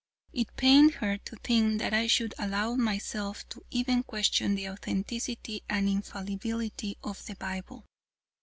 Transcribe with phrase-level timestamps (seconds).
[0.33, 5.61] It pained her to think that I should allow myself to even question the authenticity
[5.69, 7.85] and infallibility of the Bible.